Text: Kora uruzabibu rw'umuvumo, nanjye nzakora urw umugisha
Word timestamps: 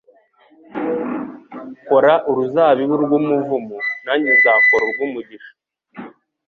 Kora 1.87 2.13
uruzabibu 2.29 2.95
rw'umuvumo, 3.03 3.77
nanjye 4.05 4.29
nzakora 4.37 4.81
urw 4.89 4.99
umugisha 5.07 5.51